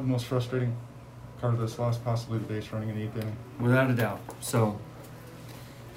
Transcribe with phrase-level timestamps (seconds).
[0.00, 0.76] The most frustrating
[1.40, 3.36] part of this loss, possibly the base running in eighth inning.
[3.58, 4.20] Without a doubt.
[4.40, 4.78] So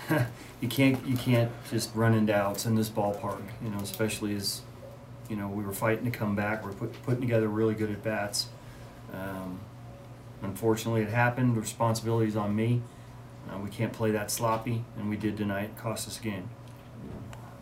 [0.61, 4.61] you can't you can't just run into outs in this ballpark, you know, especially as
[5.29, 6.65] you know we were fighting to come back.
[6.65, 8.49] We're put, putting together really good at bats.
[9.13, 9.59] Um,
[10.41, 11.55] unfortunately, it happened.
[11.55, 12.81] The responsibility is on me.
[13.49, 15.65] Uh, we can't play that sloppy, and we did tonight.
[15.65, 16.49] It cost us a game.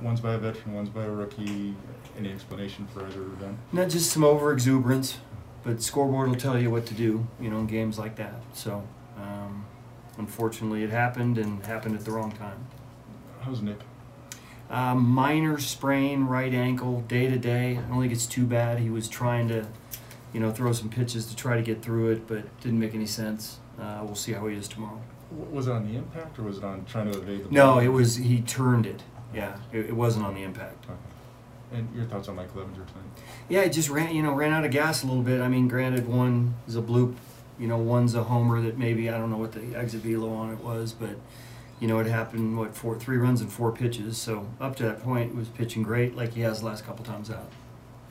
[0.01, 1.75] One's by a veteran, one's by a rookie.
[2.17, 3.57] Any explanation for either of them?
[3.71, 5.17] Not just some over exuberance,
[5.63, 8.35] but scoreboard will tell you what to do, you know, in games like that.
[8.53, 9.65] So, um,
[10.17, 12.67] unfortunately, it happened and happened at the wrong time.
[13.41, 13.79] How's Nick?
[14.69, 17.77] Um, minor sprain, right ankle, day to day.
[17.77, 18.79] I don't think it's too bad.
[18.79, 19.67] He was trying to,
[20.31, 23.07] you know, throw some pitches to try to get through it, but didn't make any
[23.07, 23.57] sense.
[23.79, 25.01] Uh, we'll see how he is tomorrow.
[25.31, 27.51] Was it on the impact or was it on trying to evade the Ball?
[27.51, 29.03] No, it was he turned it.
[29.33, 30.85] Yeah, it, it wasn't on the impact.
[30.85, 30.95] Okay.
[31.71, 33.09] And your thoughts on Mike Clevinger tonight?
[33.47, 35.39] Yeah, it just ran, you know, ran out of gas a little bit.
[35.39, 37.15] I mean, granted, one is a bloop,
[37.59, 40.51] you know, one's a homer that maybe I don't know what the exit velo on
[40.51, 41.17] it was, but
[41.79, 44.17] you know, it happened what four, three runs and four pitches.
[44.17, 47.05] So up to that point, it was pitching great, like he has the last couple
[47.05, 47.49] times out.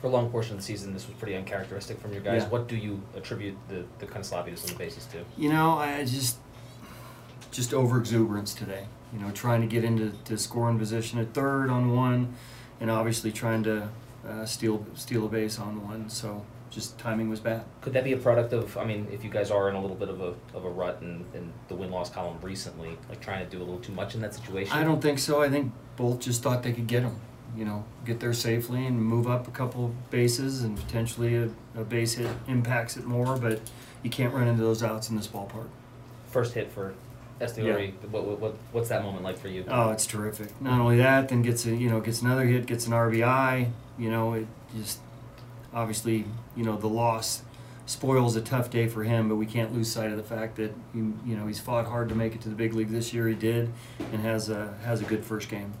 [0.01, 2.43] For a long portion of the season, this was pretty uncharacteristic from your guys.
[2.43, 2.49] Yeah.
[2.49, 5.25] What do you attribute the, the kind of sloppiness on the bases to?
[5.37, 6.37] You know, I just
[7.51, 8.85] just over exuberance today.
[9.11, 12.35] You know, trying to get into to scoring position at third on one,
[12.79, 13.89] and obviously trying to
[14.27, 16.09] uh, steal steal a base on one.
[16.09, 17.63] So just timing was bad.
[17.81, 19.95] Could that be a product of, I mean, if you guys are in a little
[19.95, 23.43] bit of a, of a rut in, in the win loss column recently, like trying
[23.43, 24.71] to do a little too much in that situation?
[24.71, 25.41] I don't think so.
[25.41, 27.15] I think both just thought they could get him.
[27.57, 31.83] You know, get there safely and move up a couple bases, and potentially a, a
[31.83, 33.37] base hit impacts it more.
[33.37, 33.61] But
[34.03, 35.67] you can't run into those outs in this ballpark.
[36.27, 36.93] First hit for
[37.39, 39.63] Esteury, what, what, what, what's that moment like for you?
[39.67, 40.59] Oh, it's terrific.
[40.61, 43.71] Not only that, then gets a you know gets another hit, gets an RBI.
[43.97, 44.99] You know, it just
[45.73, 47.43] obviously you know the loss
[47.85, 50.73] spoils a tough day for him, but we can't lose sight of the fact that
[50.93, 53.27] he, you know he's fought hard to make it to the big league this year.
[53.27, 55.73] He did, and has a has a good first game.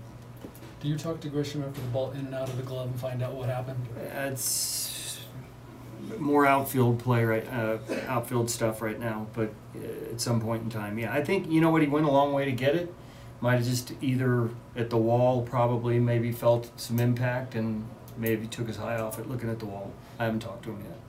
[0.81, 2.97] Do you talk to Grisham after the ball in and out of the glove and
[2.97, 3.85] find out what happened?
[4.13, 4.88] It's
[6.17, 7.77] more outfield play right, uh,
[8.07, 9.27] outfield stuff right now.
[9.33, 12.05] But uh, at some point in time, yeah, I think you know what he went
[12.05, 12.93] a long way to get it.
[13.41, 17.85] Might have just either at the wall, probably maybe felt some impact and
[18.17, 19.93] maybe took his eye off it looking at the wall.
[20.19, 20.99] I haven't talked to him yet.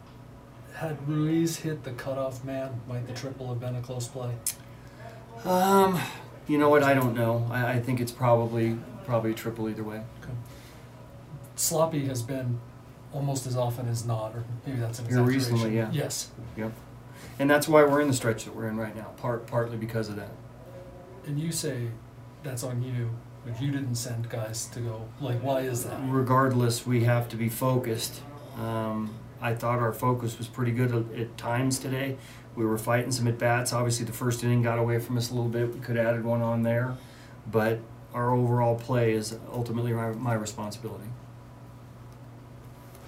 [0.76, 4.32] Had Ruiz hit the cutoff man, might the triple have been a close play?
[5.44, 6.00] Um,
[6.46, 6.82] you know what?
[6.82, 7.48] I don't know.
[7.50, 10.02] I, I think it's probably probably a triple either way.
[10.22, 10.32] Okay.
[11.56, 12.60] Sloppy has been
[13.12, 15.52] almost as often as not, or maybe that's an Here exaggeration.
[15.54, 15.90] recently, yeah.
[15.92, 16.30] Yes.
[16.56, 16.72] Yep.
[17.38, 19.08] And that's why we're in the stretch that we're in right now.
[19.16, 20.30] Part partly because of that.
[21.26, 21.88] And you say
[22.42, 23.10] that's on you,
[23.44, 25.08] but you didn't send guys to go.
[25.20, 25.98] Like, why is that?
[26.04, 28.22] regardless, we have to be focused.
[28.58, 32.16] Um, I thought our focus was pretty good at, at times today.
[32.54, 33.72] We were fighting some at bats.
[33.72, 35.72] Obviously, the first inning got away from us a little bit.
[35.72, 36.96] We could have added one on there,
[37.50, 37.78] but
[38.12, 41.04] our overall play is ultimately my, my responsibility.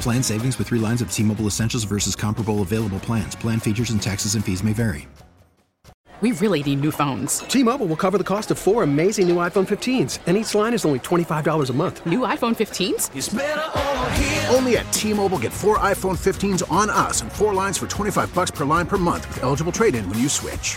[0.00, 3.36] Plan savings with three lines of T Mobile Essentials versus comparable available plans.
[3.36, 5.06] Plan features and taxes and fees may vary.
[6.20, 7.40] We really need new phones.
[7.40, 10.84] T-Mobile will cover the cost of four amazing new iPhone 15s, and each line is
[10.84, 12.04] only $25 a month.
[12.06, 14.52] New iPhone 15s?
[14.52, 18.50] Only at T-Mobile get four iPhone 15s on us and four lines for 25 bucks
[18.50, 20.76] per line per month with eligible trade-in when you switch.